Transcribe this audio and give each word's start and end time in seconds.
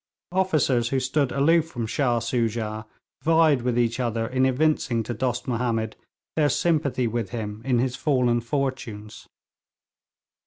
Officers 0.31 0.89
who 0.89 0.99
stood 0.99 1.31
aloof 1.31 1.67
from 1.67 1.85
Shah 1.85 2.17
Soojah 2.17 2.87
vied 3.21 3.61
with 3.61 3.77
each 3.77 3.99
other 3.99 4.25
in 4.25 4.47
evincing 4.47 5.03
to 5.03 5.13
Dost 5.13 5.47
Mahomed 5.47 5.95
their 6.35 6.49
sympathy 6.49 7.05
with 7.05 7.29
him 7.29 7.61
in 7.65 7.77
his 7.77 7.95
fallen 7.95 8.41
fortunes. 8.41 9.27